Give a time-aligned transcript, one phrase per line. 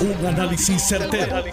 [0.00, 1.44] Un análisis certero,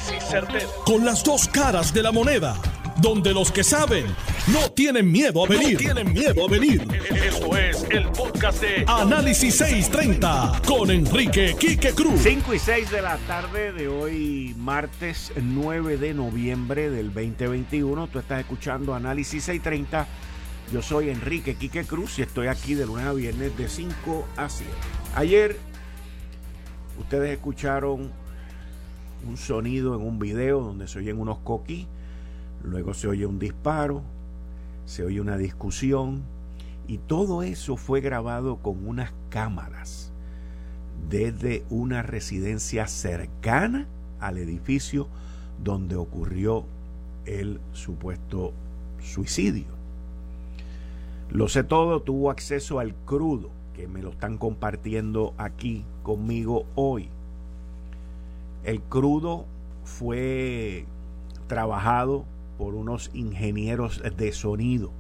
[0.85, 2.55] Con las dos caras de la moneda.
[3.01, 4.05] Donde los que saben
[4.47, 5.77] no tienen miedo a venir.
[5.77, 6.88] tienen miedo a venir.
[7.25, 12.21] Esto es el podcast de Análisis 630 con Enrique Quique Cruz.
[12.23, 18.07] 5 y 6 de la tarde de hoy, martes 9 de noviembre del 2021.
[18.07, 20.07] Tú estás escuchando Análisis 630.
[20.71, 24.48] Yo soy Enrique Quique Cruz y estoy aquí de lunes a viernes de 5 a
[24.48, 24.71] 7.
[25.16, 25.59] Ayer
[26.98, 28.25] ustedes escucharon
[29.25, 31.87] un sonido en un video donde se oyen unos coquis,
[32.64, 34.02] luego se oye un disparo,
[34.86, 36.23] se oye una discusión
[36.88, 40.11] y todo eso fue grabado con unas cámaras
[41.09, 43.88] desde una residencia cercana
[44.19, 45.08] al edificio
[45.64, 46.66] donde ocurrió
[47.25, 48.53] el supuesto
[49.02, 49.78] suicidio.
[51.30, 57.09] Lo sé todo, tuvo acceso al crudo, que me lo están compartiendo aquí conmigo hoy.
[58.67, 59.45] El crudo
[59.86, 60.86] fue
[61.48, 62.26] trabajado
[62.58, 64.92] por unos ingenieros de sonido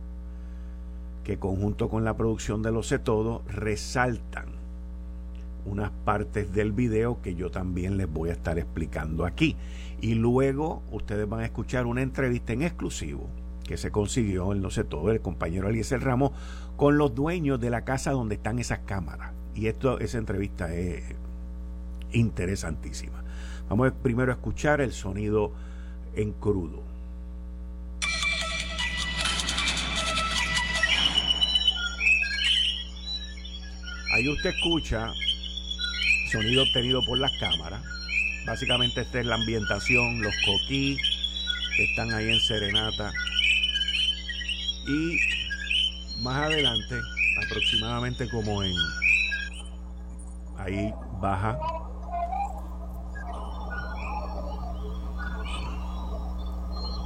[1.25, 4.45] que conjunto con la producción de Lo sé todo resaltan
[5.65, 9.57] unas partes del video que yo también les voy a estar explicando aquí.
[9.99, 13.27] Y luego ustedes van a escuchar una entrevista en exclusivo
[13.65, 16.31] que se consiguió en Lo sé el compañero Eliezer Ramos,
[16.77, 19.33] con los dueños de la casa donde están esas cámaras.
[19.55, 21.03] Y esto, esa entrevista es
[22.13, 23.26] interesantísima.
[23.69, 25.51] Vamos primero a escuchar el sonido
[26.15, 26.83] en crudo.
[34.13, 35.13] Ahí usted escucha
[36.31, 37.83] sonido obtenido por las cámaras.
[38.45, 40.97] Básicamente esta es la ambientación, los coquí
[41.75, 43.11] que están ahí en serenata.
[44.87, 45.19] Y
[46.21, 46.95] más adelante,
[47.45, 48.73] aproximadamente como en
[50.57, 51.59] ahí baja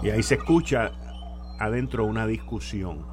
[0.03, 0.91] Y ahí se escucha
[1.59, 3.05] adentro una discusión.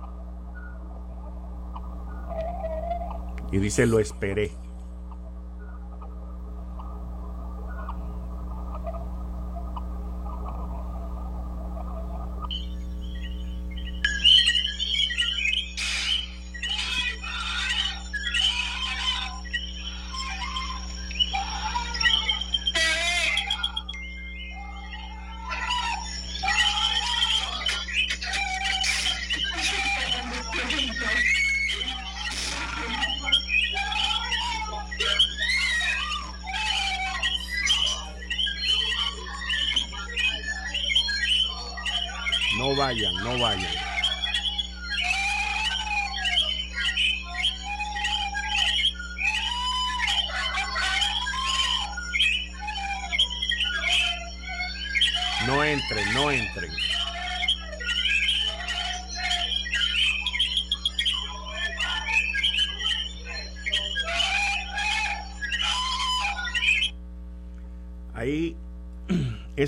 [3.52, 4.50] Y dice, lo esperé.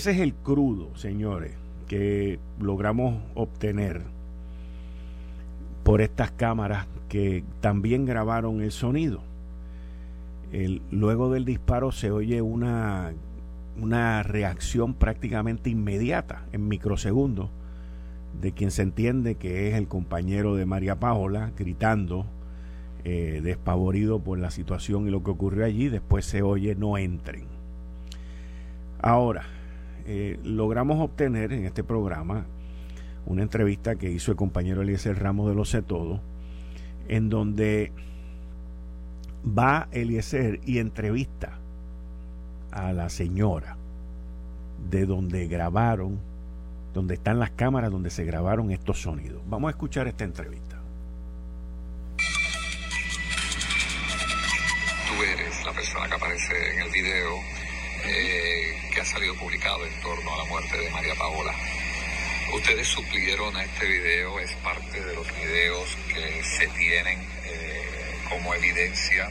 [0.00, 1.52] Ese es el crudo, señores
[1.86, 4.00] que logramos obtener
[5.82, 9.20] por estas cámaras que también grabaron el sonido.
[10.90, 13.12] luego del disparo se oye una,
[13.76, 17.50] una reacción prácticamente inmediata, en microsegundos,
[18.40, 22.24] de quien se entiende que es el compañero de María Paola, gritando,
[23.04, 25.90] eh, despavorido por la situación y lo que ocurrió allí.
[25.90, 27.44] Después se oye no entren.
[29.02, 29.42] Ahora,
[30.12, 32.44] eh, logramos obtener en este programa
[33.26, 36.20] una entrevista que hizo el compañero Eliezer Ramos de Lo Sé Todo,
[37.06, 37.92] en donde
[39.46, 41.60] va Eliezer y entrevista
[42.72, 43.76] a la señora
[44.90, 46.18] de donde grabaron,
[46.92, 49.40] donde están las cámaras donde se grabaron estos sonidos.
[49.46, 50.82] Vamos a escuchar esta entrevista.
[55.06, 57.59] Tú eres la persona que aparece en el video.
[58.04, 61.54] Eh, que ha salido publicado en torno a la muerte de María Paola.
[62.52, 68.54] Ustedes suplieron a este video, es parte de los videos que se tienen eh, como
[68.54, 69.30] evidencia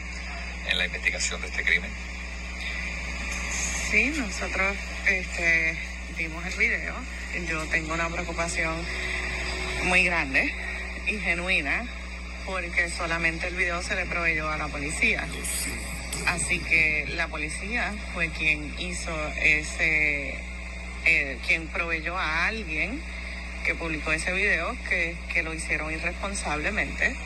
[0.68, 1.90] en la investigación de este crimen.
[3.90, 5.76] Sí, nosotros este,
[6.16, 6.94] vimos el video.
[7.46, 8.74] Yo tengo una preocupación
[9.84, 10.54] muy grande
[11.06, 11.84] y genuina
[12.46, 15.26] porque solamente el video se le proveyó a la policía.
[16.26, 19.10] Así que la policía fue quien hizo
[19.42, 20.34] ese,
[21.04, 23.00] eh, quien proveyó a alguien
[23.64, 27.16] que publicó ese video que, que lo hicieron irresponsablemente.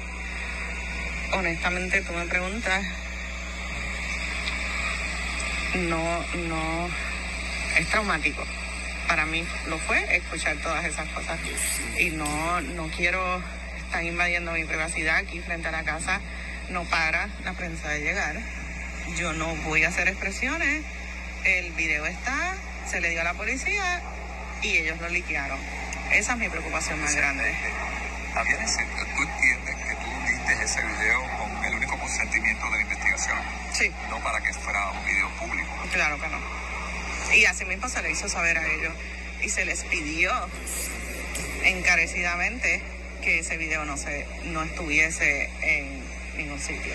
[1.33, 2.85] Honestamente, tú me preguntas,
[5.75, 6.89] no, no,
[7.79, 8.45] es traumático.
[9.09, 11.39] Para mí lo fue escuchar todas esas cosas
[11.99, 13.43] y no, no quiero
[13.77, 16.21] estar invadiendo mi privacidad aquí frente a la casa.
[16.71, 18.64] No para la prensa de llegar.
[19.19, 20.83] Yo no voy a hacer expresiones.
[21.45, 22.55] El video está,
[22.89, 24.03] se le dio a la policía
[24.63, 25.59] y ellos lo liquearon.
[26.11, 27.55] Esa es mi preocupación más grande.
[28.35, 33.39] ¿tú entiendes que tú diste ese video con el único consentimiento de la investigación?
[33.73, 33.93] Sí.
[34.09, 35.71] No para que fuera un video público.
[35.93, 36.39] Claro que no.
[37.37, 38.93] Y así mismo se le hizo saber a ellos
[39.43, 40.33] y se les pidió
[41.63, 42.83] encarecidamente
[43.23, 46.03] que ese video no se no estuviese en
[46.37, 46.95] ningún sitio.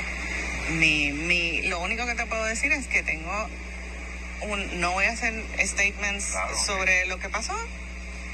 [0.69, 3.49] Mi, mi, lo único que te puedo decir es que tengo
[4.41, 6.33] un, no voy a hacer statements
[6.65, 7.55] sobre lo que pasó.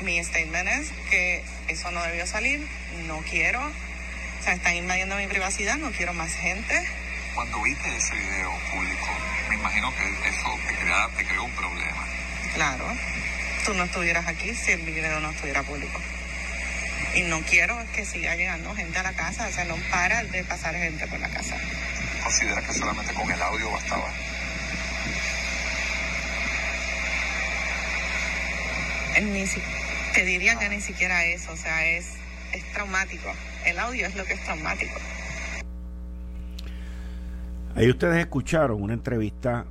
[0.02, 2.68] Mi statement es que eso no debió salir,
[3.08, 6.86] no quiero, o sea, están invadiendo mi privacidad, no quiero más gente.
[7.34, 9.08] Cuando viste ese video público,
[9.50, 12.06] me imagino que eso te, te creó un problema.
[12.54, 12.86] Claro,
[13.66, 16.00] tú no estuvieras aquí si el video no estuviera público.
[17.16, 20.44] Y no quiero que siga llegando gente a la casa, o sea, no para de
[20.44, 21.56] pasar gente por la casa.
[22.26, 24.08] ¿Consideras que solamente con el audio bastaba?
[29.22, 29.46] Ni
[30.16, 32.14] te diría que ni siquiera eso, o sea, es,
[32.52, 33.30] es traumático.
[33.68, 34.96] El audio es lo que es traumático.
[37.76, 39.68] Ahí ustedes escucharon una entrevista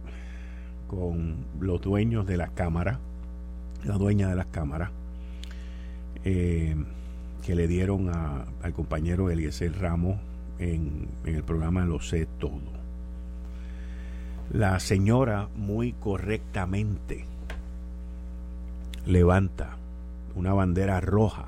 [0.87, 2.99] con los dueños de las cámaras,
[3.83, 4.91] la dueña de las cámaras,
[6.25, 6.77] eh,
[7.45, 8.11] que le dieron
[8.63, 10.21] al compañero Eliezer Ramos
[10.59, 12.85] en, el programa Lo sé todo.
[14.53, 17.25] La señora muy correctamente
[19.07, 19.77] levanta
[20.35, 21.47] una bandera roja,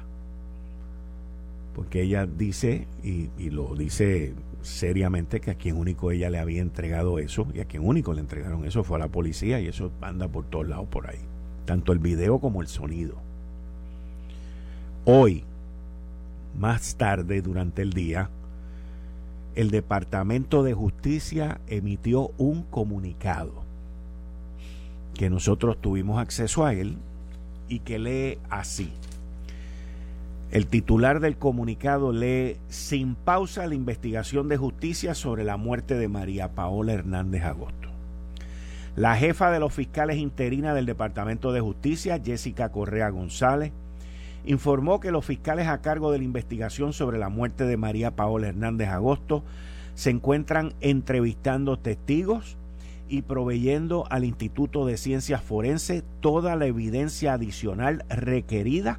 [1.75, 7.19] porque ella dice, y, lo dice seriamente, que a quien único ella le había entregado
[7.19, 10.27] eso, y a quien único le entregaron eso fue a la policía, y eso anda
[10.29, 11.21] por todos lados por ahí,
[11.67, 13.17] tanto el video como el sonido.
[15.05, 15.45] Hoy,
[16.59, 18.31] más tarde durante el día,
[19.57, 23.65] el Departamento de Justicia emitió un comunicado
[25.15, 26.99] que nosotros tuvimos acceso a él
[27.67, 28.93] y que lee así.
[30.51, 36.07] El titular del comunicado lee sin pausa la investigación de justicia sobre la muerte de
[36.07, 37.89] María Paola Hernández Agosto.
[38.95, 43.73] La jefa de los fiscales interina del Departamento de Justicia, Jessica Correa González,
[44.47, 48.49] informó que los fiscales a cargo de la investigación sobre la muerte de María Paola
[48.49, 49.45] Hernández Agosto
[49.95, 52.57] se encuentran entrevistando testigos,
[53.09, 58.99] y proveyendo al Instituto de Ciencias Forenses toda la evidencia adicional requerida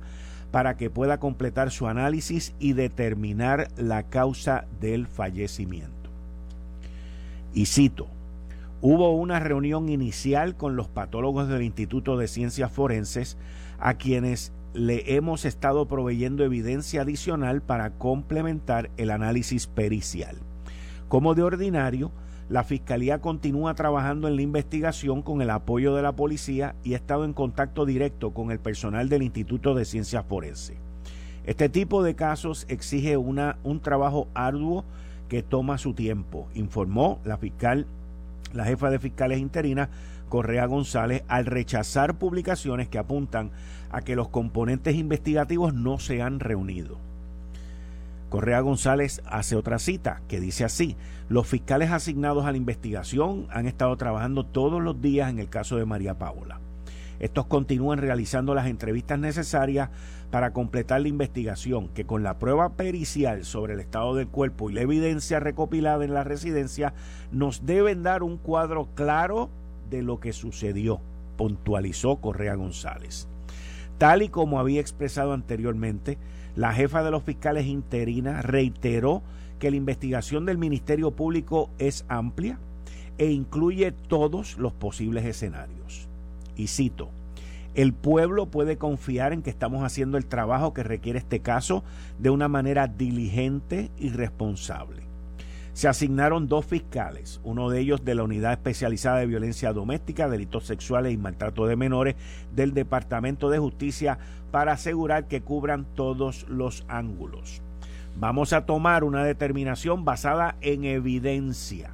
[0.51, 5.91] para que pueda completar su análisis y determinar la causa del fallecimiento.
[7.53, 8.07] Y cito,
[8.81, 13.37] hubo una reunión inicial con los patólogos del Instituto de Ciencias Forenses
[13.79, 20.37] a quienes le hemos estado proveyendo evidencia adicional para complementar el análisis pericial.
[21.07, 22.11] Como de ordinario,
[22.47, 26.97] la Fiscalía continúa trabajando en la investigación con el apoyo de la policía y ha
[26.97, 30.77] estado en contacto directo con el personal del Instituto de Ciencias Forenses.
[31.43, 34.85] Este tipo de casos exige una, un trabajo arduo
[35.27, 37.87] que toma su tiempo, informó la fiscal,
[38.53, 39.89] la jefa de fiscales interina,
[40.29, 43.51] Correa González, al rechazar publicaciones que apuntan
[43.91, 46.99] a que los componentes investigativos no se han reunido.
[48.29, 50.97] Correa González hace otra cita que dice así,
[51.29, 55.77] los fiscales asignados a la investigación han estado trabajando todos los días en el caso
[55.77, 56.59] de María Paola.
[57.19, 59.89] Estos continúan realizando las entrevistas necesarias
[60.31, 64.73] para completar la investigación, que con la prueba pericial sobre el estado del cuerpo y
[64.73, 66.93] la evidencia recopilada en la residencia
[67.31, 69.49] nos deben dar un cuadro claro
[69.89, 70.99] de lo que sucedió,
[71.37, 73.27] puntualizó Correa González.
[73.97, 76.17] Tal y como había expresado anteriormente,
[76.55, 79.23] la jefa de los fiscales interina reiteró
[79.59, 82.59] que la investigación del Ministerio Público es amplia
[83.17, 86.06] e incluye todos los posibles escenarios.
[86.57, 87.09] Y cito,
[87.75, 91.83] el pueblo puede confiar en que estamos haciendo el trabajo que requiere este caso
[92.19, 95.07] de una manera diligente y responsable
[95.77, 100.65] se asignaron dos fiscales, uno de ellos de la Unidad Especializada de Violencia Doméstica, Delitos
[100.65, 102.15] Sexuales y Maltrato de Menores
[102.51, 104.17] del Departamento de Justicia
[104.49, 107.61] para asegurar que cubran todos los ángulos.
[108.15, 111.91] Vamos a tomar una determinación basada en evidencia.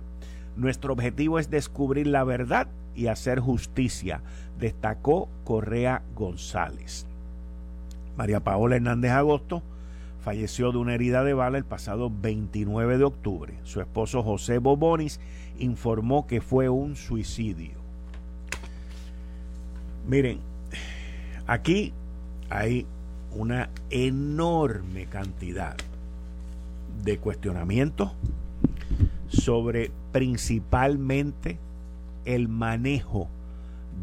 [0.55, 4.22] Nuestro objetivo es descubrir la verdad y hacer justicia,
[4.60, 7.07] destacó Correa González.
[8.17, 9.63] María Paola Hernández Agosto
[10.22, 13.53] falleció de una herida de bala el pasado 29 de octubre.
[13.63, 15.19] Su esposo José Bobonis
[15.57, 17.83] informó que fue un suicidio.
[20.07, 20.39] Miren,
[21.48, 21.93] aquí
[22.50, 22.86] hay
[23.36, 25.75] una enorme cantidad
[27.03, 28.12] de cuestionamientos
[29.34, 31.58] sobre principalmente
[32.25, 33.28] el manejo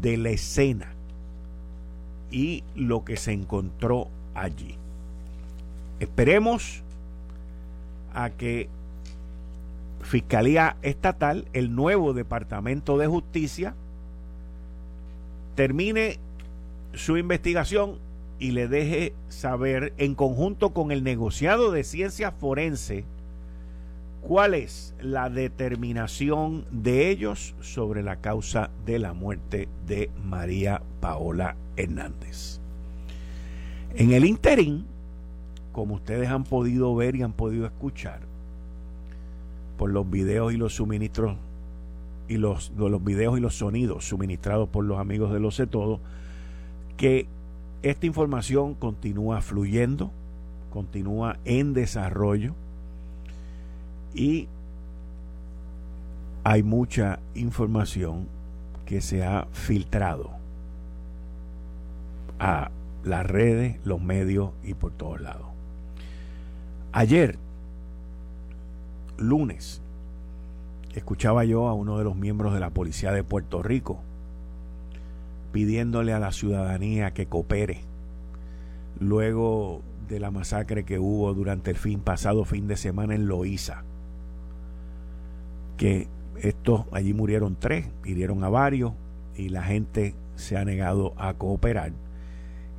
[0.01, 0.93] de la escena
[2.29, 4.75] y lo que se encontró allí.
[5.99, 6.83] Esperemos
[8.13, 8.69] a que
[10.01, 13.75] Fiscalía Estatal, el nuevo Departamento de Justicia,
[15.55, 16.17] termine
[16.93, 17.99] su investigación
[18.39, 23.05] y le deje saber en conjunto con el negociado de ciencia forense
[24.21, 31.55] cuál es la determinación de ellos sobre la causa de la muerte de María Paola
[31.75, 32.59] Hernández.
[33.95, 34.85] En el interín,
[35.71, 38.21] como ustedes han podido ver y han podido escuchar,
[39.77, 41.37] por los videos y los suministros
[42.27, 45.99] y los, los videos y los sonidos suministrados por los amigos de Lo Sé Todo,
[46.95, 47.25] que
[47.81, 50.11] esta información continúa fluyendo,
[50.69, 52.53] continúa en desarrollo
[54.13, 54.47] y
[56.43, 58.27] hay mucha información
[58.85, 60.31] que se ha filtrado
[62.39, 62.71] a
[63.03, 65.47] las redes, los medios y por todos lados.
[66.91, 67.37] Ayer
[69.17, 69.81] lunes
[70.93, 74.01] escuchaba yo a uno de los miembros de la Policía de Puerto Rico
[75.51, 77.81] pidiéndole a la ciudadanía que coopere
[78.99, 83.83] luego de la masacre que hubo durante el fin pasado fin de semana en Loíza
[85.81, 86.07] que
[86.39, 88.93] estos allí murieron tres hirieron a varios
[89.35, 91.91] y la gente se ha negado a cooperar.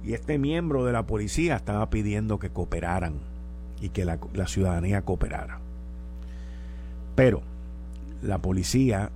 [0.04, 3.14] Y este miembro de la policía estaba pidiendo que cooperaran
[3.80, 5.58] y que la, ciudadanía cooperara.
[7.16, 7.42] Pero
[8.22, 9.10] la policía,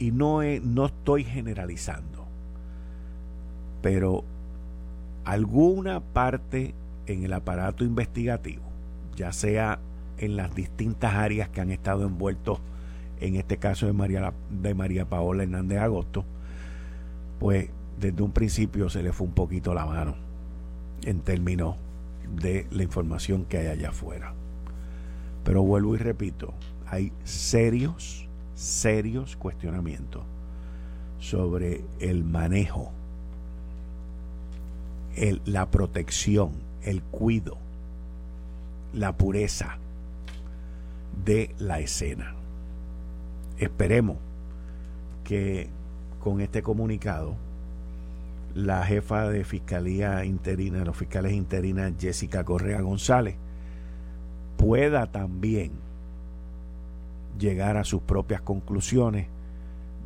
[0.00, 2.26] y no, no estoy generalizando,
[3.82, 4.24] pero
[5.24, 6.74] alguna parte
[7.06, 8.64] en el aparato investigativo,
[9.14, 9.78] ya sea
[10.18, 12.58] en las distintas áreas que han estado envueltos
[13.20, 16.24] en este caso de María, de María Paola Hernández Agosto,
[17.38, 20.16] pues desde un principio se le fue un poquito la mano
[21.04, 21.76] en términos
[22.40, 24.34] de la información que hay allá afuera.
[25.44, 26.54] Pero vuelvo y repito,
[26.86, 30.22] hay serios, serios cuestionamientos
[31.18, 32.92] sobre el manejo,
[35.44, 36.50] la protección,
[36.82, 37.56] el cuido,
[38.92, 39.78] la pureza
[41.24, 42.34] de la escena.
[43.58, 44.18] Esperemos
[45.24, 45.68] que
[46.20, 47.36] con este comunicado
[48.54, 53.36] la jefa de Fiscalía Interina, los fiscales interinas Jessica Correa González,
[54.56, 55.72] pueda también
[57.38, 59.26] llegar a sus propias conclusiones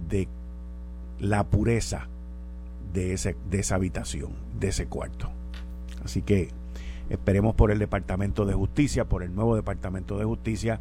[0.09, 0.28] de
[1.21, 2.09] la pureza
[2.92, 5.30] de, ese, de esa habitación, de ese cuarto.
[6.04, 6.49] Así que
[7.09, 10.80] esperemos por el Departamento de Justicia, por el nuevo Departamento de Justicia,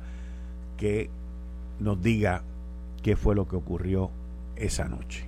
[0.78, 1.10] que
[1.80, 2.44] nos diga
[3.02, 4.12] qué fue lo que ocurrió
[4.56, 5.26] esa noche.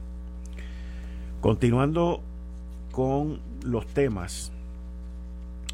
[1.42, 2.22] Continuando
[2.92, 4.52] con los temas,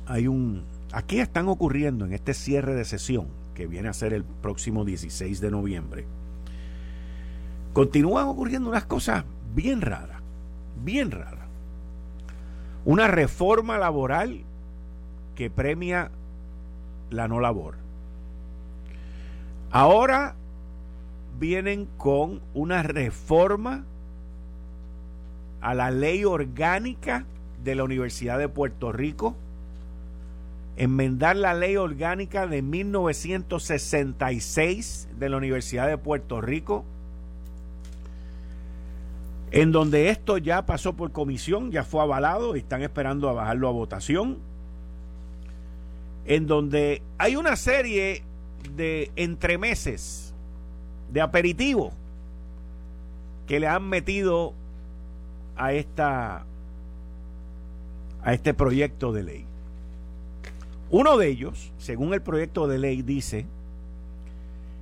[0.06, 0.64] hay un...
[0.94, 3.28] Aquí están ocurriendo en este cierre de sesión
[3.58, 6.06] que viene a ser el próximo 16 de noviembre,
[7.74, 9.26] continúan ocurriendo unas cosas
[9.56, 10.22] bien raras,
[10.84, 11.48] bien raras.
[12.86, 14.44] Una reforma laboral
[15.36, 16.12] que premia
[17.10, 17.78] la no labor.
[19.72, 20.36] Ahora
[21.40, 23.86] vienen con una reforma
[25.62, 27.26] a la ley orgánica
[27.64, 29.36] de la Universidad de Puerto Rico
[30.78, 36.86] enmendar la ley orgánica de 1966 de la Universidad de Puerto Rico,
[39.50, 43.68] en donde esto ya pasó por comisión, ya fue avalado y están esperando a bajarlo
[43.68, 44.38] a votación,
[46.26, 48.22] en donde hay una serie
[48.76, 50.27] de entremeses,
[51.12, 51.94] de aperitivos,
[53.48, 54.54] que le han metido
[55.56, 56.44] a esta
[58.24, 59.46] a este proyecto de ley.
[60.90, 63.46] Uno de ellos, según el proyecto de ley, dice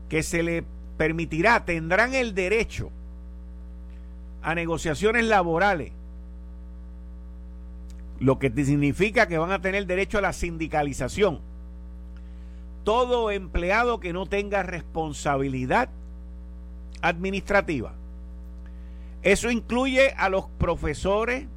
[0.10, 0.64] que se le
[0.98, 2.90] permitirá, tendrán el derecho
[4.42, 5.92] a negociaciones laborales,
[8.20, 11.40] lo que significa que van a tener derecho a la sindicalización.
[12.84, 15.90] Todo empleado que no tenga responsabilidad
[17.08, 17.94] administrativa.
[19.22, 21.48] Eso incluye a los profesores,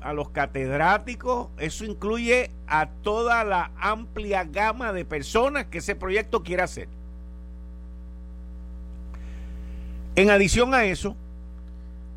[0.00, 6.42] a los catedráticos, eso incluye a toda la amplia gama de personas que ese proyecto
[6.42, 6.88] quiere hacer.
[10.16, 11.16] En adición a eso,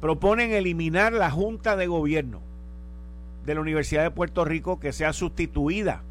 [0.02, 2.42] proponen eliminar la Junta de Gobierno
[3.46, 6.02] de la Universidad de Puerto Rico que sea sustituida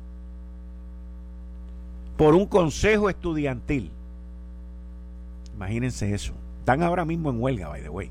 [2.16, 3.90] por un consejo estudiantil.
[5.54, 6.35] Imagínense eso.
[6.62, 8.09] Están ahora mismo en huelga, by the way.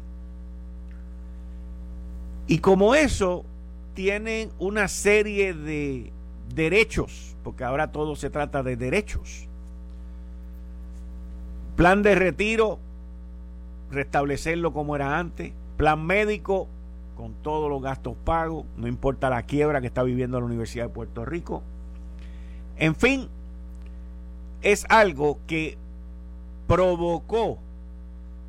[2.48, 3.46] Y como eso,
[3.93, 6.12] tienen una serie de
[6.53, 9.48] derechos, porque ahora todo se trata de derechos.
[11.77, 12.77] Plan de retiro,
[13.89, 15.53] restablecerlo como era antes.
[15.77, 16.67] Plan médico,
[17.15, 20.93] con todos los gastos pagos, no importa la quiebra que está viviendo la Universidad de
[20.93, 21.63] Puerto Rico.
[22.75, 23.29] En fin,
[24.62, 25.77] es algo que
[26.67, 27.60] provocó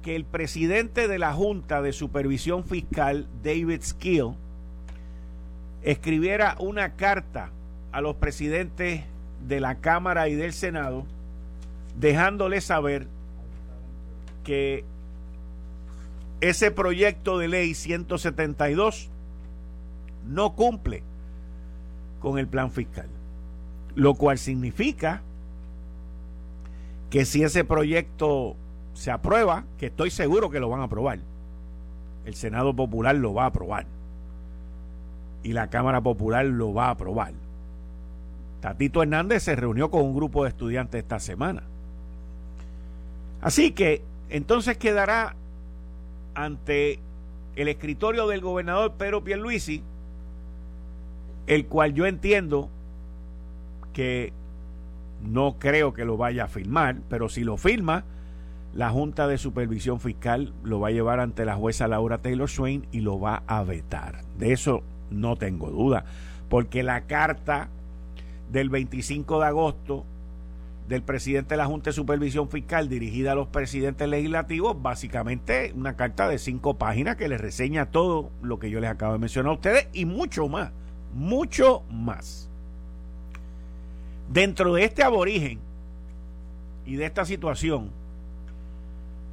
[0.03, 4.35] que el presidente de la Junta de Supervisión Fiscal, David Skill,
[5.83, 7.51] escribiera una carta
[7.93, 9.03] a los presidentes
[9.47, 11.05] de la Cámara y del Senado,
[11.99, 13.07] dejándole saber
[14.45, 14.85] que
[16.41, 19.09] ese proyecto de ley 172
[20.27, 21.03] no cumple
[22.21, 23.07] con el plan fiscal,
[23.95, 25.23] lo cual significa
[27.11, 28.57] que si ese proyecto
[29.03, 31.19] se aprueba, que estoy seguro que lo van a aprobar,
[32.25, 33.85] el Senado Popular lo va a aprobar
[35.43, 37.33] y la Cámara Popular lo va a aprobar.
[38.61, 41.65] Tatito Hernández se reunió con un grupo de estudiantes esta semana.
[43.41, 45.35] Así que entonces quedará
[46.37, 47.01] ante
[47.57, 49.83] el escritorio del gobernador Pedro Pierluisi,
[51.49, 52.69] el cual yo entiendo
[53.93, 54.33] que
[55.25, 58.05] no creo que lo vaya a firmar, pero si lo firma,
[58.75, 62.87] la Junta de Supervisión Fiscal lo va a llevar ante la jueza Laura Taylor Swain
[62.91, 64.25] y lo va a vetar.
[64.39, 66.05] De eso no tengo duda,
[66.49, 67.69] porque la carta
[68.51, 70.05] del 25 de agosto
[70.89, 75.97] del presidente de la Junta de Supervisión Fiscal dirigida a los presidentes legislativos, básicamente una
[75.97, 79.51] carta de cinco páginas que les reseña todo lo que yo les acabo de mencionar
[79.51, 80.71] a ustedes y mucho más,
[81.15, 82.49] mucho más.
[84.31, 85.61] Dentro de este aborigen
[86.85, 87.91] y de esta situación,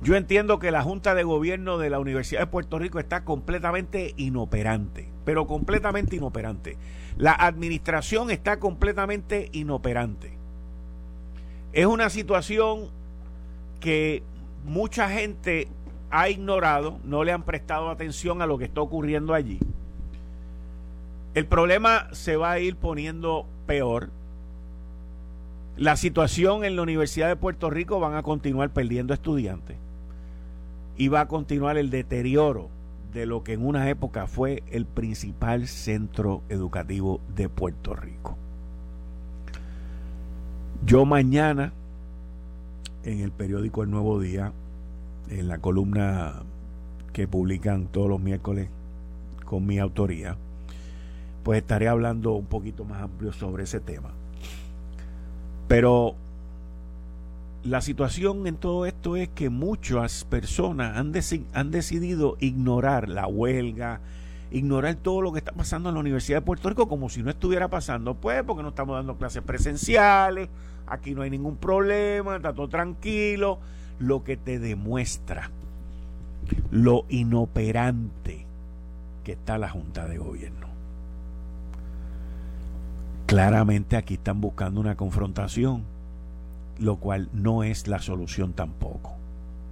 [0.02, 4.14] yo entiendo que la Junta de Gobierno de la Universidad de Puerto Rico está completamente
[4.16, 6.78] inoperante, pero completamente inoperante.
[7.18, 10.38] La administración está completamente inoperante.
[11.74, 12.88] Es una situación
[13.82, 14.24] que
[14.66, 15.68] mucha gente
[16.12, 19.60] ha ignorado, no le han prestado atención a lo que está ocurriendo allí.
[21.34, 24.10] El problema se va a ir poniendo peor.
[25.76, 29.76] La situación en la Universidad de Puerto Rico van a continuar perdiendo estudiantes
[31.00, 32.68] y va a continuar el deterioro
[33.14, 38.36] de lo que en una época fue el principal centro educativo de Puerto Rico.
[40.86, 41.72] Yo mañana,
[43.06, 44.52] en el periódico El Nuevo Día,
[45.30, 46.44] en la columna
[47.14, 48.68] que publican todos los miércoles
[49.46, 50.36] con mi autoría,
[51.44, 54.10] pues estaré hablando un poquito más amplio sobre ese tema.
[55.70, 56.16] Pero
[57.64, 61.14] la situación en todo esto es que muchas personas han,
[61.54, 64.00] han decidido ignorar la huelga,
[64.52, 67.30] ignorar todo lo que está pasando en la Universidad de Puerto Rico como si no
[67.30, 70.50] estuviera pasando, pues porque no estamos dando clases presenciales,
[70.88, 73.60] aquí no hay ningún problema, está todo tranquilo,
[74.00, 75.52] lo que te demuestra
[76.72, 78.46] lo inoperante
[79.24, 80.68] que está la Junta de Gobierno.
[83.26, 85.84] Claramente aquí están buscando una confrontación
[86.80, 89.16] lo cual no es la solución tampoco.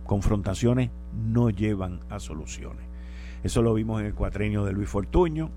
[0.06, 2.86] Confrontaciones no llevan a soluciones.
[3.44, 5.50] Eso lo vimos en el cuatrenio de Luis Fortuño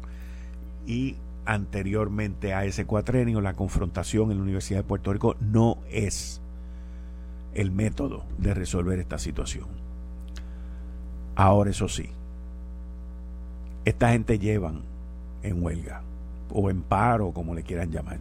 [0.86, 6.40] y anteriormente a ese cuatrenio la confrontación en la Universidad de Puerto Rico no es
[7.54, 9.66] el método de resolver esta situación.
[11.34, 12.10] Ahora eso sí,
[13.84, 14.82] esta gente llevan
[15.42, 16.02] en huelga
[16.52, 18.18] o en paro, como le quieran llamar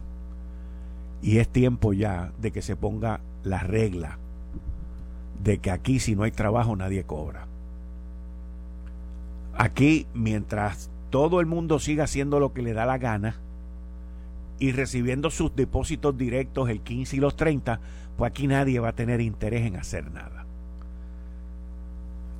[1.22, 4.18] y es tiempo ya de que se ponga la regla
[5.42, 7.46] de que aquí si no hay trabajo nadie cobra.
[9.54, 13.36] Aquí mientras todo el mundo siga haciendo lo que le da la gana
[14.58, 17.80] y recibiendo sus depósitos directos el 15 y los 30,
[18.16, 20.44] pues aquí nadie va a tener interés en hacer nada.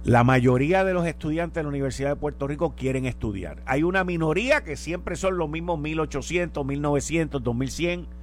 [0.05, 3.63] La mayoría de los estudiantes de la Universidad de Puerto Rico quieren estudiar.
[3.67, 8.20] Hay una minoría que siempre son los mismos 1800, 1900, 2100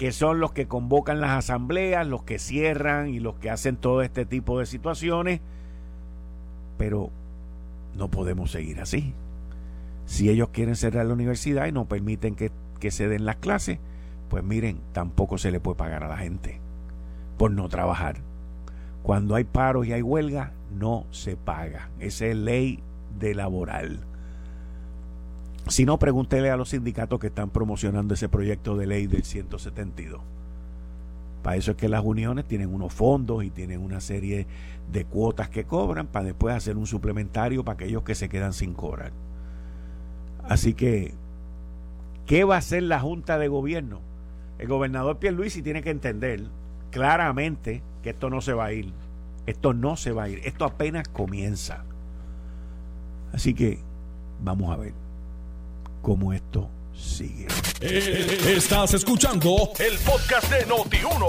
[0.00, 4.00] que son los que convocan las asambleas, los que cierran y los que hacen todo
[4.00, 5.42] este tipo de situaciones.
[6.78, 7.10] Pero
[7.94, 9.12] no podemos seguir así.
[10.06, 13.78] Si ellos quieren cerrar la universidad y no permiten que, que se den las clases,
[14.30, 16.62] pues miren, tampoco se le puede pagar a la gente
[17.36, 18.22] por no trabajar.
[19.02, 21.90] Cuando hay paros y hay huelga, no se paga.
[21.98, 22.82] Esa es ley
[23.18, 24.00] de laboral.
[25.68, 30.20] Si no, pregúntele a los sindicatos que están promocionando ese proyecto de ley del 172.
[31.42, 34.46] Para eso es que las uniones tienen unos fondos y tienen una serie
[34.92, 38.74] de cuotas que cobran para después hacer un suplementario para aquellos que se quedan sin
[38.74, 39.12] cobrar.
[40.44, 41.14] Así que,
[42.26, 44.00] ¿qué va a hacer la Junta de Gobierno?
[44.58, 46.42] El gobernador Pierluisi tiene que entender
[46.90, 48.92] claramente que esto no se va a ir.
[49.46, 50.40] Esto no se va a ir.
[50.44, 51.84] Esto apenas comienza.
[53.32, 53.78] Así que
[54.42, 54.99] vamos a ver
[56.02, 57.46] cómo esto sigue.
[57.80, 61.26] Eh, estás escuchando el podcast de Noti1.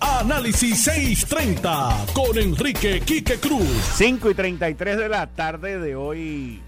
[0.00, 3.68] Análisis 630 con Enrique Quique Cruz.
[3.96, 6.62] 5 y 33 de la tarde de hoy,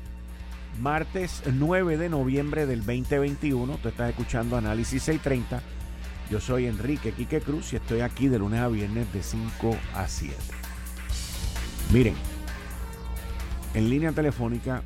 [0.80, 3.78] martes 9 de noviembre del 2021.
[3.82, 5.62] Tú estás escuchando Análisis 630.
[6.30, 10.08] Yo soy Enrique Quique Cruz y estoy aquí de lunes a viernes de 5 a
[10.08, 10.34] 7.
[11.92, 12.14] Miren,
[13.74, 14.82] en línea telefónica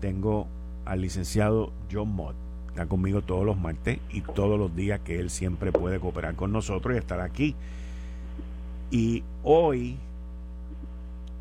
[0.00, 0.48] tengo
[0.88, 2.34] al licenciado John Mott.
[2.68, 6.50] Está conmigo todos los martes y todos los días que él siempre puede cooperar con
[6.50, 7.54] nosotros y estar aquí.
[8.90, 9.98] Y hoy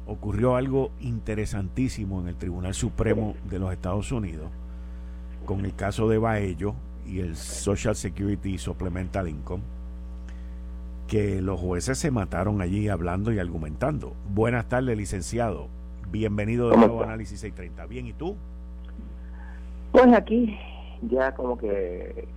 [0.05, 4.49] ocurrió algo interesantísimo en el Tribunal Supremo de los Estados Unidos
[5.45, 6.75] con el caso de Baello
[7.07, 9.63] y el Social Security Supplemental Income,
[11.07, 14.13] que los jueces se mataron allí hablando y argumentando.
[14.33, 15.69] Buenas tardes, licenciado.
[16.11, 17.85] Bienvenido de nuevo a Análisis 630.
[17.85, 18.35] Bien, ¿y tú?
[19.91, 20.57] Pues aquí
[21.01, 22.27] ya como que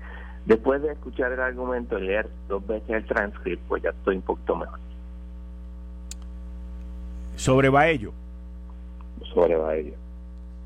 [0.47, 4.23] después de escuchar el argumento y leer dos veces el transcript, pues ya estoy un
[4.23, 4.79] poquito mejor.
[7.37, 8.13] ¿Sobre Baello?
[9.33, 9.95] Sobre Baello.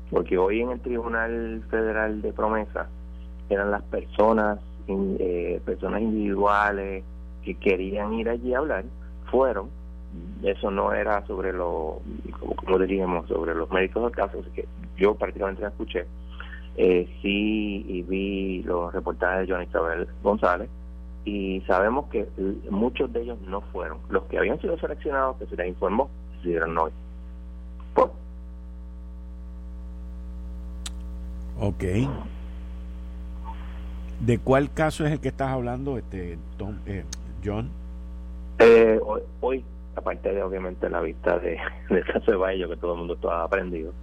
[0.09, 2.87] Porque hoy en el Tribunal Federal de Promesa
[3.49, 7.03] eran las personas, eh, personas individuales
[7.43, 8.85] que querían ir allí a hablar,
[9.31, 9.69] fueron.
[10.43, 12.01] Eso no era sobre lo,
[12.55, 14.65] como, diríamos, sobre los médicos del caso, así que
[14.97, 16.05] yo prácticamente la escuché
[16.77, 20.69] eh, sí y vi los reportajes de Johnny Isabel González
[21.23, 22.27] y sabemos que
[22.69, 23.97] muchos de ellos no fueron.
[24.09, 26.93] Los que habían sido seleccionados, que se les informó, decidieron no ir.
[31.59, 31.83] Ok.
[34.19, 37.03] ¿De cuál caso es el que estás hablando, este Tom, eh,
[37.43, 37.69] John?
[38.59, 38.99] Eh,
[39.41, 39.63] hoy,
[39.95, 41.57] aparte de obviamente la vista de,
[41.89, 43.93] del caso de Baello, que todo el mundo estaba aprendido,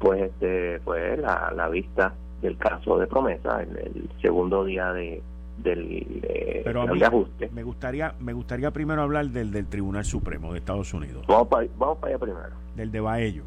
[0.00, 5.22] pues este fue la, la vista del caso de promesa, el, segundo día de
[5.58, 7.50] del ajuste.
[7.52, 11.26] Me gustaría, me gustaría primero hablar del del Tribunal Supremo de Estados Unidos.
[11.28, 12.50] Vamos para, vamos para allá primero.
[12.74, 13.42] Del de Baello.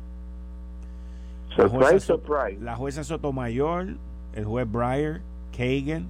[1.56, 2.62] Surprise, surprise.
[2.62, 3.88] La jueza Sotomayor,
[4.36, 5.22] el juez Breyer,
[5.58, 6.08] Kagan.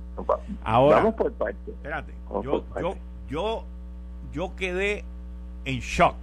[0.63, 1.71] Ahora, vamos por parte.
[1.71, 2.13] Espérate.
[2.43, 2.95] Yo, yo,
[3.29, 3.63] yo,
[4.33, 5.05] yo quedé
[5.63, 6.15] en shock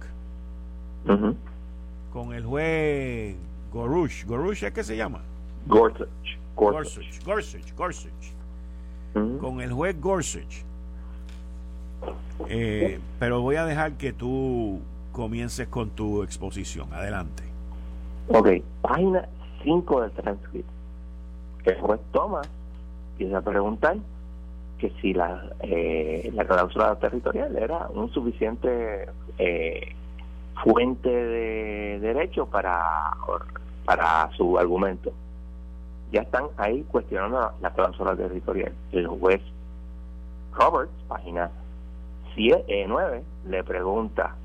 [2.13, 3.35] con el juez
[3.71, 4.25] Gorush.
[4.25, 5.21] ¿Gorush es que se llama?
[5.67, 6.07] Gorsuch.
[6.55, 7.23] Gorsuch.
[7.25, 7.75] Gorsuch.
[7.75, 8.33] Gorsuch.
[9.13, 10.63] Con el juez Gorsuch.
[12.47, 14.79] Eh, pero voy a dejar que tú
[15.11, 16.91] comiences con tu exposición.
[16.93, 17.43] Adelante.
[18.29, 18.49] Ok,
[18.81, 19.27] página
[19.63, 20.69] 5 del transcript.
[21.65, 22.49] El juez Thomas
[23.11, 23.97] empieza a preguntar
[24.79, 29.07] que si la, eh, la cláusula territorial era un suficiente
[29.37, 29.93] eh,
[30.63, 33.11] fuente de derecho para,
[33.85, 35.11] para su argumento.
[36.11, 38.73] Ya están ahí cuestionando la, cláusula territorial.
[38.91, 39.41] El juez
[40.53, 41.49] Roberts, página
[42.35, 44.35] 9, eh, le pregunta,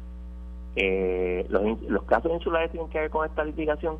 [0.76, 3.98] eh, los, ¿los casos insulares tienen que ver con esta litigación?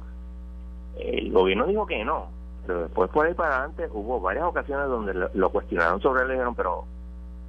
[0.99, 2.29] El gobierno dijo que no,
[2.67, 6.33] pero después por ahí para adelante hubo varias ocasiones donde lo, cuestionaron sobre él y
[6.33, 6.85] dijeron, pero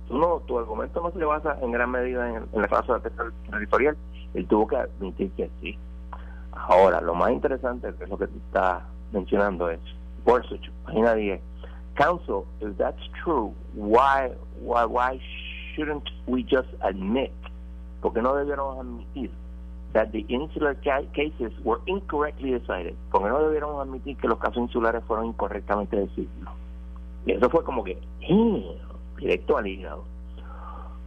[0.08, 3.02] tú no, tu argumento no se le basa en gran medida en, la cláusula
[3.50, 3.98] territorial
[4.34, 5.78] él tuvo que admitir que sí.
[6.68, 9.80] Ahora, lo más interesante, es lo que tú estás mencionando, es
[10.26, 11.42] Gorsuch, página 10.
[11.96, 15.20] Counsel, if that's true, why, why, why
[15.76, 17.32] shouldn't we just admit,
[18.02, 19.32] porque no debieron admitir,
[19.94, 25.04] that the insular cases were incorrectly decided, porque no debieron admitir que los casos insulares
[25.06, 26.54] fueron incorrectamente decididos.
[27.26, 27.98] Y eso fue como que,
[29.18, 30.04] directo al hígado.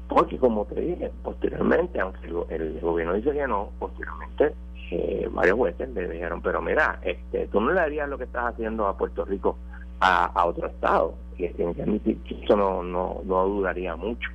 [0.08, 4.54] Porque como te dije, posteriormente, aunque el, gobierno dice que no, posteriormente
[4.90, 8.53] eh, varios jueces le dijeron, pero mira, este, tú no le harías lo que estás
[8.53, 9.57] haciendo a Puerto Rico
[10.00, 11.14] a, otro estado.
[11.37, 14.29] Y que eso no, no, no dudaría mucho.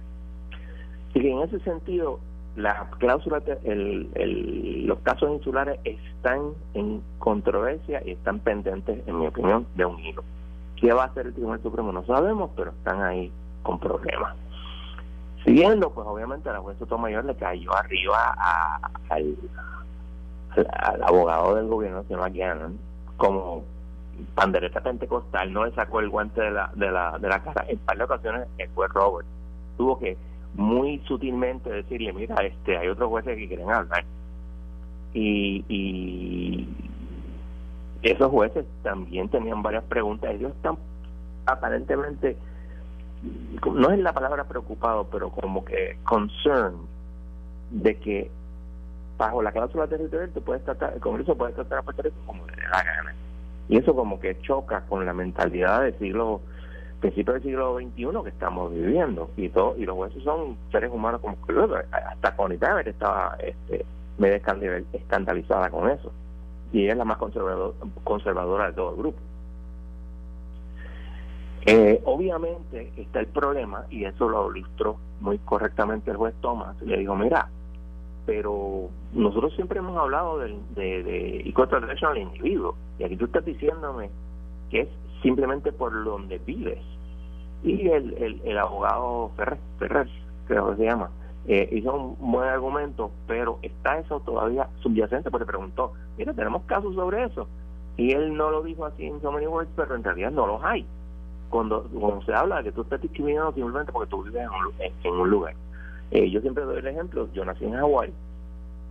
[1.14, 2.20] Y que en ese sentido,
[2.56, 9.68] la cláusula, el, los casos insulares están en controversia y están pendientes, en mi opinión,
[9.76, 10.24] de un hilo.
[10.78, 11.92] ¿Qué va a hacer el Tribunal Supremo?
[11.92, 13.32] No sabemos, pero están ahí
[13.64, 14.36] con problemas
[15.46, 19.36] Siguiendo, pues obviamente la juez Sotomayor le cayó arriba a, al,
[21.02, 22.78] abogado del gobierno, se llama Gannon,
[23.18, 23.64] como
[24.34, 27.66] pandereta pentecostal, no le sacó el guante de la, de la, de la cara.
[27.68, 29.28] En par de ocasiones el juez Robert
[29.78, 30.18] tuvo que
[30.54, 34.06] muy sutilmente decirle, mira, este hay otros jueces que quieren hablar.
[35.14, 36.68] Y, y
[38.02, 40.32] esos jueces también tenían varias preguntas.
[40.32, 40.78] Ellos están
[41.46, 42.38] aparentemente,
[43.66, 46.80] no es la palabra preocupado, pero como que concerned
[47.72, 48.32] de que
[49.18, 52.46] bajo la cláusula territorial tú puedes tratar, el Congreso puede tratar a Puerto Rico como
[52.48, 53.16] le dé la gana.
[53.68, 56.42] Y eso como que choca con la mentalidad del siglo,
[57.00, 59.30] principio del siglo XXI que estamos viviendo.
[59.38, 61.38] Y todo, y los jueces son seres humanos como
[61.92, 63.86] hasta Barrett estaba este,
[64.18, 64.36] medio
[64.94, 66.12] escandalizada con eso.
[66.72, 67.18] Y ella es la más
[68.04, 69.20] conservadora de todo el grupo.
[71.68, 76.98] Eh, obviamente está el problema, y eso lo ilustró muy correctamente el juez Thomas, le
[76.98, 77.50] dijo, mira,
[78.26, 83.46] pero nosotros siempre hemos hablado de, de, de protection al individuo, y aquí tú estás
[83.46, 84.10] diciéndome
[84.70, 84.88] que es
[85.22, 86.80] simplemente por donde vives.
[87.64, 90.10] Y el, el, abogado Ferrer, Ferrer,
[90.48, 91.10] creo que se llama,
[91.48, 96.94] eh, hizo un buen argumento, pero está eso todavía subyacente, porque preguntó, mira, tenemos casos
[96.96, 97.48] sobre eso.
[97.98, 100.64] Y él no lo dijo así en so many words, pero en realidad no los
[100.64, 100.86] hay
[101.50, 104.46] cuando, cuando se habla de que tú estás discriminado simplemente porque tú vives
[105.04, 105.56] en un, lugar.
[106.12, 108.12] Eh, yo siempre doy el ejemplo, yo nací en Hawái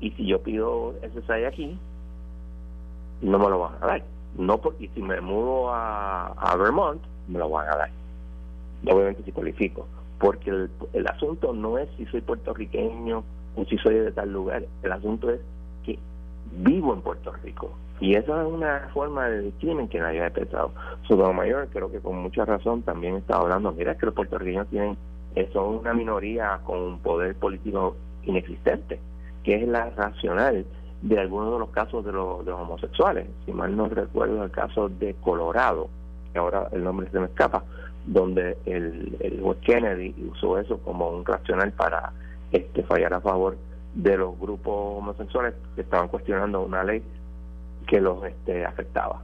[0.01, 1.79] y si yo pido SSI aquí,
[3.23, 4.03] no me lo van a dar.
[4.37, 7.91] No porque si me mudo a, Vermont, me lo van a dar.
[8.87, 9.87] Obviamente si cualifico.
[10.19, 13.23] Porque el, el asunto no es si soy puertorriqueño
[13.57, 14.65] o si soy de tal lugar.
[14.83, 15.41] El asunto es
[15.85, 15.99] que
[16.53, 20.73] vivo en Puerto Rico y esa es una forma de crimen que nadie ha pensado.
[21.33, 24.97] Mayor creo que con mucha razón también está hablando, mira, que los puertorriqueños tienen,
[25.53, 28.99] son una minoría con un poder político inexistente,
[29.43, 30.65] que es la racional
[31.03, 33.27] de algunos de los casos de los, homosexuales.
[33.45, 35.89] Si mal no recuerdo el caso de Colorado,
[36.33, 37.63] que ahora el nombre se me escapa,
[38.07, 42.13] donde el, el Kennedy usó eso como un racional para
[42.53, 43.57] este fallar a favor
[43.95, 47.03] de los grupos homosexuales que estaban cuestionando una ley
[47.87, 49.23] que los este, afectaba.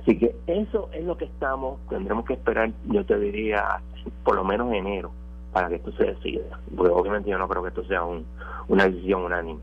[0.00, 3.80] Así que eso es lo que estamos, tendremos que esperar, yo te diría,
[4.24, 5.12] por lo menos enero,
[5.52, 6.58] para que esto se decida.
[6.76, 8.24] Porque obviamente yo no creo que esto sea un,
[8.68, 9.60] una decisión unánime.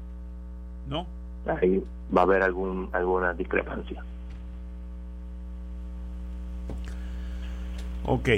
[0.88, 1.06] ¿No?
[1.46, 1.84] Ahí
[2.16, 4.04] va a haber algún, alguna discrepancia.
[8.06, 8.30] Ok,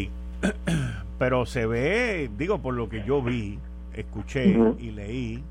[1.20, 3.60] pero se ve, digo, por lo que yo vi,
[3.94, 5.44] escuché y leí,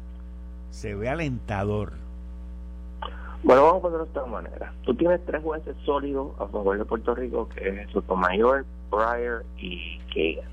[0.71, 1.93] se ve alentador
[3.43, 4.73] bueno, vamos a ponerlo de esta manera.
[4.83, 9.99] Tú tienes tres jueces sólidos a favor de Puerto Rico, que es Sotomayor, Breyer y
[10.09, 10.51] Kagan.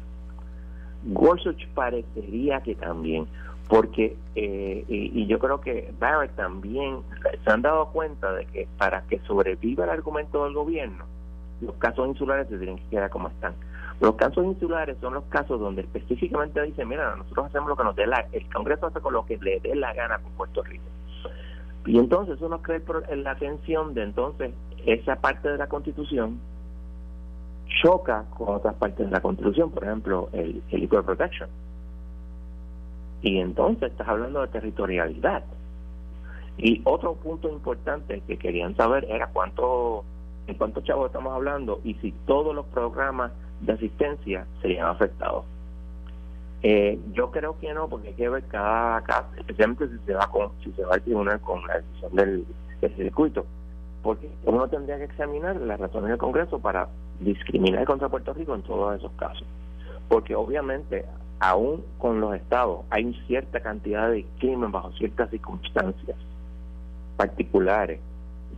[1.04, 3.28] Gorsuch parecería que también,
[3.70, 7.00] porque, eh, y, yo creo que Barrett también
[7.44, 11.06] se han dado cuenta de que para que sobreviva el argumento del gobierno,
[11.62, 13.54] los casos insulares se tienen que quedar como están.
[14.00, 17.96] Los casos insulares son los casos donde específicamente dice, mira, nosotros hacemos lo que nos
[17.96, 20.86] dé la, el Congreso hace con lo que le dé la gana con Puerto Rico.
[21.88, 22.82] Y entonces eso nos crea
[23.16, 24.52] la atención de entonces
[24.86, 26.40] esa parte de la Constitución
[27.82, 31.50] choca con otras partes de la Constitución, por ejemplo, el, el Equal Protection.
[33.22, 35.44] Y entonces estás hablando de territorialidad.
[36.58, 40.04] Y otro punto importante que querían saber era cuánto,
[40.48, 45.46] en cuántos chavos estamos hablando y si todos los programas de asistencia serían afectados.
[46.64, 50.28] Eh, yo creo que no, porque hay que ver cada caso, especialmente si se va
[50.28, 52.46] con, si se va al tribunal con la decisión del,
[52.96, 53.46] circuito,
[54.08, 56.88] porque uno tendría que examinar las razones del Congreso para
[57.20, 59.46] discriminar contra Puerto Rico en todos esos casos,
[60.08, 61.04] porque obviamente
[61.42, 66.16] aún con los estados hay cierta cantidad de crimen bajo ciertas circunstancias
[67.18, 68.00] particulares.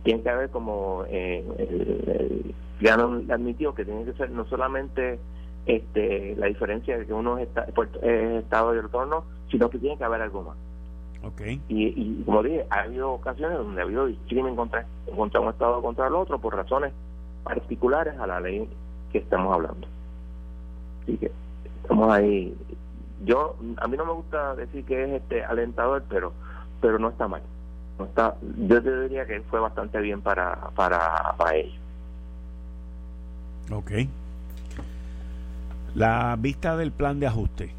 [0.04, 2.54] Tiene que haber como eh, el,
[2.86, 5.18] el, admitió que tiene que ser no solamente
[5.66, 7.48] este, la diferencia de que uno es,
[8.38, 10.56] estado de retorno, sino que tiene que haber algo más.
[11.22, 11.60] Okay.
[11.68, 16.06] Y, como dije, ha habido ocasiones donde ha habido discrimen contra, contra un estado contra
[16.06, 16.92] el otro por razones
[17.44, 18.68] particulares a la ley
[19.12, 19.86] que estamos hablando.
[21.02, 21.30] Así que
[21.82, 22.56] estamos ahí.
[23.24, 26.32] Yo a mí no me gusta decir que es este alentador, pero
[26.80, 27.42] pero no está mal.
[27.98, 28.34] No está.
[28.66, 31.78] Yo te diría que fue bastante bien para para para ellos.
[33.70, 34.08] Okay.
[35.94, 37.74] La vista del plan de ajuste.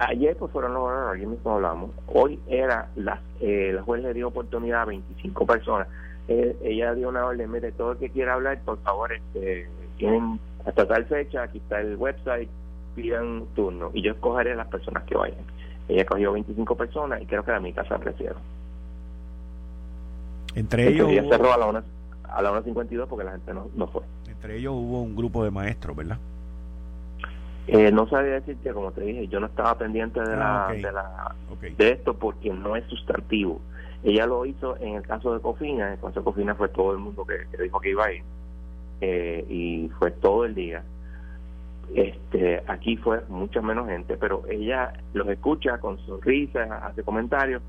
[0.00, 1.90] Ayer pues fueron los honorarios, ayer mismo hablamos.
[2.06, 5.88] Hoy era, la, eh, la juez le dio oportunidad a 25 personas.
[6.26, 10.40] Eh, ella dio una orden, mire, todo el que quiera hablar, por favor, este, tienen
[10.64, 12.48] hasta tal fecha, aquí está el website,
[12.94, 15.44] pidan turno y yo escogeré las personas que vayan.
[15.86, 18.38] Ella cogió 25 personas y creo que a mi casa ofrecieron.
[20.54, 21.10] Entre ellos.
[21.10, 21.82] Ella cerró a la 1.52
[22.32, 24.02] a la 1.52 porque la gente no, no fue.
[24.28, 26.18] Entre ellos hubo un grupo de maestros, ¿verdad?
[27.66, 30.92] Eh, no sabía decirte, como te dije, yo no estaba pendiente de, la, ah, de,
[30.92, 31.34] la,
[31.76, 33.60] de esto porque no es sustantivo.
[34.02, 36.92] Ella lo hizo en el caso de Cofina, en el caso de Cofina fue todo
[36.92, 38.22] el mundo que, dijo que iba a ir
[39.00, 40.82] eh, y fue todo el día.
[41.94, 47.62] Este, aquí fue mucha menos gente, pero ella los escucha con sonrisas, hace comentarios,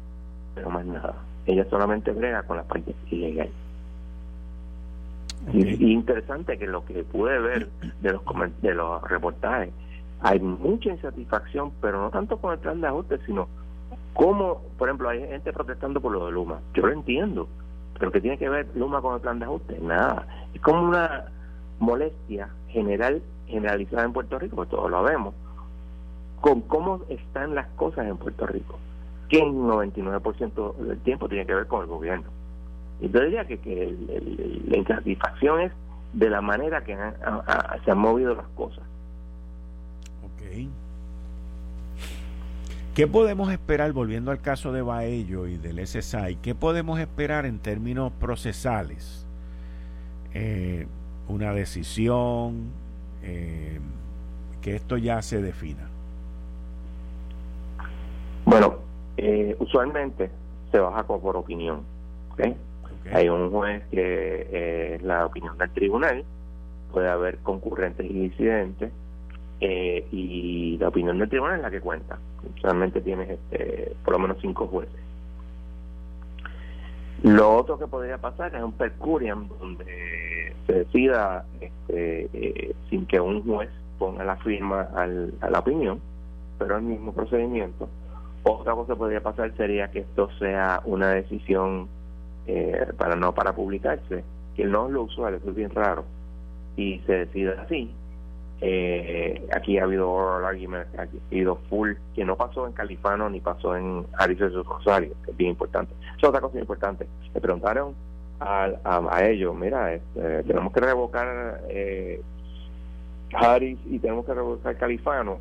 [0.56, 1.16] pero más nada.
[1.46, 3.50] Ella solamente brega con la parte ilegal.
[5.54, 7.70] Y, interesante que lo que pude ver
[8.02, 8.22] de los
[8.62, 9.74] de los reportajes,
[10.22, 13.48] hay mucha insatisfacción, pero no tanto con el plan de ajuste, sino
[14.14, 16.60] como, por ejemplo, hay gente protestando por lo de Luma.
[16.74, 17.48] Yo lo entiendo,
[17.98, 19.80] pero ¿qué tiene que ver Luma con el plan de ajuste?
[19.82, 20.28] Nada.
[20.54, 21.26] Es como una
[21.80, 25.34] molestia general generalizada en Puerto Rico, todos lo vemos,
[26.40, 28.80] con cómo están las cosas en Puerto Rico,
[29.30, 32.28] que en 99% del tiempo tiene que ver con el gobierno.
[33.02, 33.96] Yo diría que, que
[34.68, 35.72] la insatisfacción es
[36.14, 36.96] de la manera que
[37.84, 38.84] se han movido las cosas.
[40.24, 40.68] Ok.
[42.96, 47.60] ¿Qué podemos esperar, volviendo al caso de Baello y del SSI, qué podemos esperar en
[47.60, 49.26] términos procesales?
[50.34, 50.88] Eh,
[51.28, 52.72] una decisión,
[53.24, 53.80] eh,
[54.62, 55.88] que esto ya se defina?
[58.46, 58.76] Bueno,
[59.18, 60.30] eh, usualmente
[60.72, 61.82] se baja por opinión.
[63.12, 66.24] Hay un juez que es la opinión del tribunal,
[66.92, 68.92] puede haber concurrentes y disidentes,
[69.60, 72.18] eh, y la opinión del tribunal es la que cuenta.
[72.58, 75.00] Usualmente tienes este, por lo menos cinco jueces.
[77.24, 83.20] Lo otro que podría pasar es un percuriam donde se decida este, eh, sin que
[83.20, 86.02] un juez ponga la firma al, a la opinión,
[86.58, 87.88] pero el mismo procedimiento.
[88.42, 91.88] Otra cosa que podría pasar sería que esto sea una decisión
[92.48, 94.24] eh, para no para publicarse,
[94.56, 96.06] que no es lo usual, eso es bien raro,
[96.76, 97.94] y se decida así,
[98.64, 103.40] eh, aquí ha habido oral argument, ha habido full, que no pasó en Califano ni
[103.40, 105.94] pasó en Harris Rosario, que es bien importante.
[106.16, 107.08] es otra cosa importante.
[107.34, 107.96] Le preguntaron
[108.40, 112.22] a, a, ellos, mira, este, tenemos que revocar eh,
[113.34, 115.40] Harris y tenemos que revocar Califano.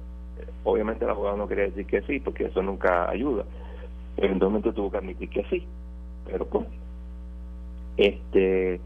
[0.65, 3.45] Obviamente el abogado no quería decir que sí, porque eso nunca ayuda.
[4.17, 5.67] Eventualmente tuvo que admitir que sí,
[6.27, 6.67] pero pues,
[8.01, 8.81] este,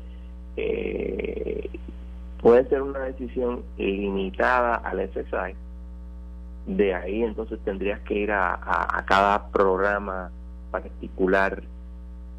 [0.57, 1.71] eh,
[2.41, 5.55] puede ser una decisión limitada al SSI.
[6.67, 10.31] De ahí entonces tendrías que ir a, cada programa
[10.71, 11.63] particular,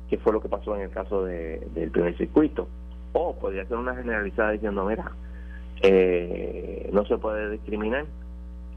[0.09, 2.67] que fue lo que pasó en el caso de, del primer circuito.
[3.13, 5.11] O podría ser una generalizada diciendo, mira,
[5.81, 8.05] eh, no se puede discriminar,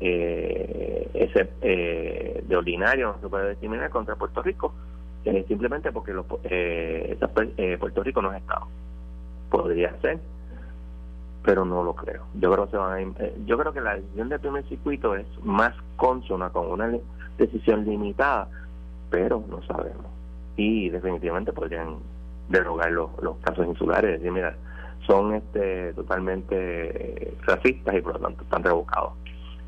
[0.01, 4.73] eh, ese, eh, de ordinario no se puede discriminar contra Puerto Rico,
[5.47, 8.67] simplemente porque los, Puerto Rico no es Estado.
[9.51, 10.19] Podría ser
[11.49, 12.25] pero no lo creo.
[12.35, 16.51] Yo creo que eh, yo creo que la decisión del primer circuito es más consona
[16.51, 16.93] con una
[17.39, 18.49] decisión limitada,
[19.09, 20.05] pero no sabemos.
[20.57, 21.97] Y definitivamente podrían
[22.51, 23.11] derogar los,
[23.41, 24.57] casos insulares, decir, mira,
[25.07, 29.13] son este totalmente racistas y por lo tanto están revocados.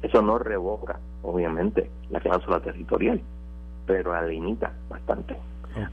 [0.03, 3.23] Eso no revoca, obviamente, la cláusula territorial,
[3.87, 5.37] pero la limita bastante.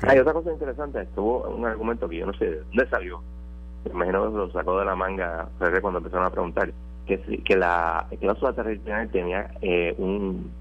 [0.07, 3.21] Hay otra cosa interesante, estuvo un argumento que yo no sé de dónde salió,
[3.85, 5.47] imagino que lo sacó de la manga
[5.81, 6.71] cuando empezaron a preguntar,
[7.05, 10.51] que, que la cláusula territorial tenía eh, un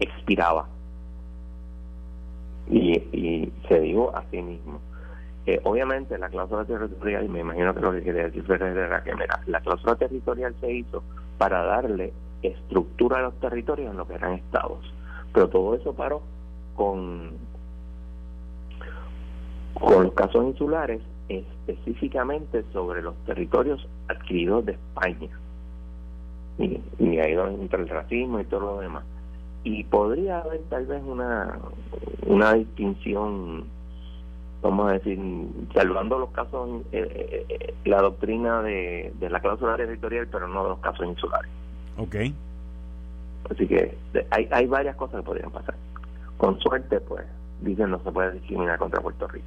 [0.00, 0.66] expiraba.
[2.68, 4.80] Y, y se dijo a sí mismo.
[5.46, 9.14] Eh, obviamente la cláusula territorial, me imagino que lo que quería decir Ferrer era que
[9.14, 11.02] mira, la cláusula territorial se hizo
[11.38, 12.12] para darle
[12.42, 14.92] estructura a los territorios en lo que eran estados.
[15.32, 16.22] Pero todo eso paró
[16.82, 17.30] con,
[19.74, 25.30] con los casos insulares específicamente sobre los territorios adquiridos de España.
[26.58, 29.04] Y, y ahí donde entra el racismo y todo lo demás.
[29.64, 31.58] Y podría haber tal vez una,
[32.26, 33.64] una distinción,
[34.60, 35.18] vamos a decir,
[35.72, 40.64] salvando los casos, eh, eh, eh, la doctrina de, de la cláusula territorial, pero no
[40.64, 41.50] de los casos insulares.
[41.96, 42.16] Ok.
[43.50, 43.96] Así que
[44.30, 45.74] hay, hay varias cosas que podrían pasar.
[46.42, 47.24] Con suerte, pues,
[47.60, 49.46] dicen no se puede discriminar contra Puerto Rico.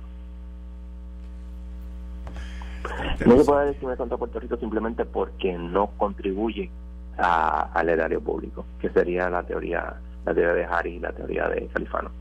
[3.25, 6.69] No se puede decir contra Puerto Rico simplemente porque no contribuye
[7.17, 9.93] al erario público, que sería la teoría,
[10.25, 12.11] la teoría de Harry y la teoría de Califano.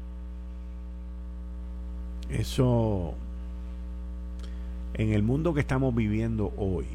[2.31, 3.15] Eso,
[4.95, 6.89] en el mundo que estamos viviendo hoy,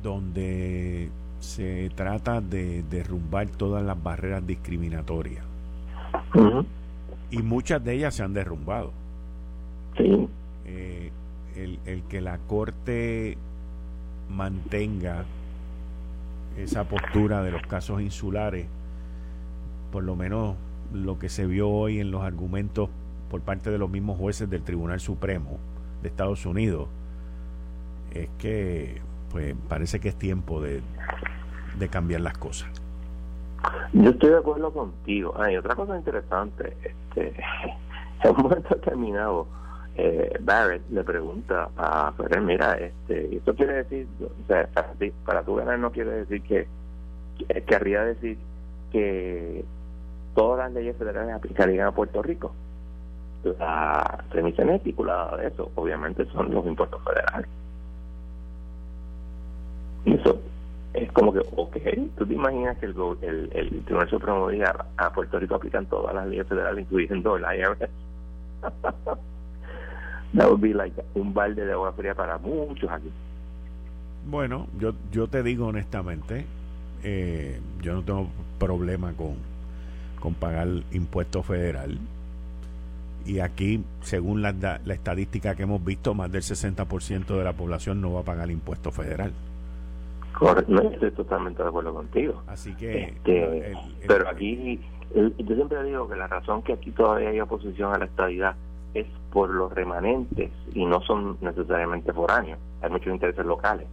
[0.00, 1.10] donde
[1.40, 5.50] se trata de derrumbar todas las barreras discriminatorias.
[7.30, 8.92] Y muchas de ellas se han derrumbado.
[9.96, 10.28] Sí.
[10.66, 11.10] Eh,
[11.56, 13.36] el, el que la Corte
[14.30, 15.24] mantenga
[16.56, 18.66] esa postura de los casos insulares,
[19.90, 20.56] por lo menos
[20.92, 22.90] lo que se vio hoy en los argumentos
[23.30, 25.58] por parte de los mismos jueces del Tribunal Supremo
[26.02, 26.88] de Estados Unidos,
[28.12, 30.82] es que pues parece que es tiempo de,
[31.78, 32.81] de cambiar las cosas.
[33.92, 35.34] Yo estoy de acuerdo contigo.
[35.38, 37.34] Hay otra cosa interesante, este,
[38.22, 39.46] en un momento determinado,
[39.94, 45.12] eh, Barrett le pregunta a Ferrer, mira, este, esto quiere decir, o sea, para, ti,
[45.24, 46.66] para tu ganar no quiere decir que,
[47.66, 48.38] querría decir
[48.90, 49.64] que
[50.34, 52.54] todas las leyes federales aplicarían a Puerto Rico.
[53.58, 57.48] La premisa inespeculada de eso, obviamente, son los impuestos federales.
[60.04, 60.40] Y eso
[60.94, 61.76] es como que, ok,
[62.16, 66.14] tú te imaginas que el, el, el Tribunal Supremo diga a Puerto Rico aplican todas
[66.14, 67.88] las leyes federales, incluyendo el IRS.
[70.34, 73.10] That would be like un balde de agua fría para muchos aquí.
[74.26, 76.46] Bueno, yo, yo te digo honestamente,
[77.02, 78.28] eh, yo no tengo
[78.58, 79.36] problema con,
[80.20, 81.98] con pagar impuesto federal.
[83.26, 88.00] Y aquí, según la, la estadística que hemos visto, más del 60% de la población
[88.00, 89.32] no va a pagar impuesto federal.
[90.38, 92.42] Correcto, estoy totalmente de acuerdo contigo.
[92.46, 93.04] Así que.
[93.04, 93.74] Este,
[94.06, 94.80] pero aquí,
[95.14, 98.56] yo siempre digo que la razón que aquí todavía hay oposición a la estabilidad
[98.94, 102.58] es por los remanentes y no son necesariamente foráneos.
[102.82, 103.86] Hay muchos intereses locales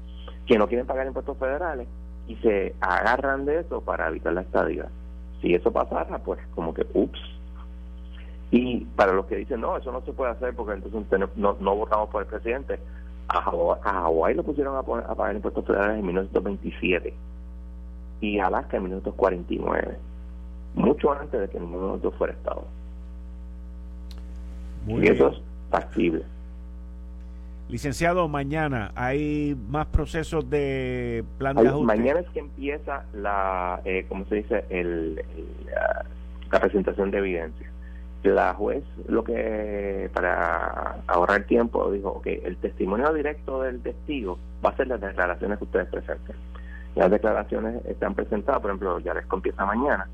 [0.46, 1.88] que no quieren pagar impuestos federales
[2.28, 4.90] y se agarran de eso para evitar la estabilidad.
[5.42, 7.20] Si eso pasara, pues como que, ups.
[8.52, 11.76] Y para los que dicen, no, eso no se puede hacer porque entonces no, no
[11.76, 12.80] votamos por el presidente,
[13.30, 17.14] a Hawái, lo pusieron a, a pagar impuestos federales en 1927
[18.22, 19.98] y Alaska en 1949,
[20.76, 22.66] mucho antes de que ninguno de fuera Estado.
[24.88, 26.24] y eso es factible.
[27.70, 31.86] Licenciado, mañana hay más procesos de plan de ajuste.
[31.86, 34.66] Mañana es que empieza la, eh, ¿cómo se dice?
[34.70, 35.24] El,
[36.52, 37.69] la presentación de evidencia
[38.24, 44.72] la juez lo que para ahorrar tiempo dijo ok el testimonio directo del testigo va
[44.72, 46.36] a ser las declaraciones que ustedes presenten
[46.96, 50.10] las declaraciones están presentadas por ejemplo ya les empieza mañana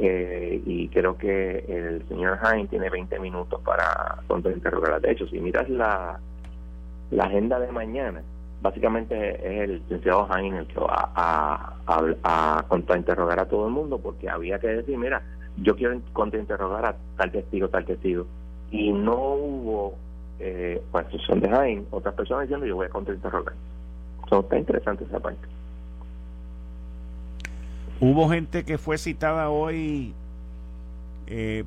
[0.00, 5.38] eh, y creo que el señor Hine tiene 20 minutos para contrainterrogar de hecho si
[5.38, 6.18] miras la
[7.10, 8.22] la agenda de mañana
[8.60, 13.72] básicamente es el licenciado Hine el que va a, a, a contrainterrogar a todo el
[13.72, 15.22] mundo porque había que decir mira
[15.62, 18.26] yo quiero contrainterrogar a tal testigo, tal testigo.
[18.70, 19.94] Y no hubo,
[20.38, 23.54] eh, pues son de Jaime, otras personas diciendo yo voy a contrainterrogar.
[24.28, 25.46] So, está interesante esa parte.
[28.00, 30.14] Hubo gente que fue citada hoy
[31.26, 31.64] eh,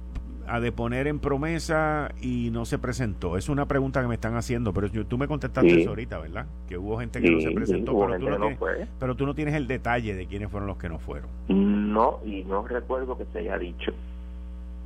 [0.52, 3.38] a deponer en promesa y no se presentó?
[3.38, 6.46] Es una pregunta que me están haciendo, pero tú me contestaste eso ahorita, ¿verdad?
[6.68, 9.56] Que hubo gente que no se presentó, pero, tú no tienes, pero tú no tienes
[9.56, 11.30] el detalle de quiénes fueron los que no fueron.
[11.48, 13.94] No, y no recuerdo que se haya dicho.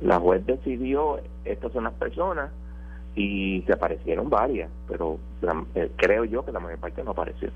[0.00, 2.50] La juez decidió, estas son las personas,
[3.16, 5.18] y se aparecieron varias, pero
[5.74, 7.50] eh, creo yo que la mayor parte no apareció.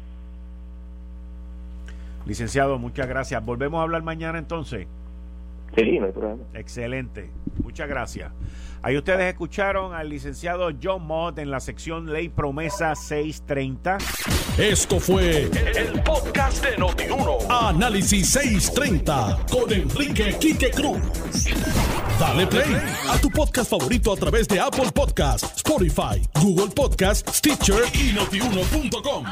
[2.26, 3.44] Licenciado, muchas gracias.
[3.44, 4.86] Volvemos a hablar mañana entonces.
[5.76, 6.42] Sí, no hay problema.
[6.54, 7.30] Excelente.
[7.62, 8.32] Muchas gracias.
[8.82, 13.98] Ahí ustedes escucharon al licenciado John Mott en la sección Ley Promesa 630.
[14.56, 17.38] Esto fue el, podcast de Notiuno.
[17.50, 21.00] Análisis 630 con Enrique Quique Cruz.
[22.18, 22.76] Dale play
[23.08, 29.24] a tu podcast favorito a través de Apple Podcasts, Spotify, Google Podcasts, Stitcher y notiuno.com.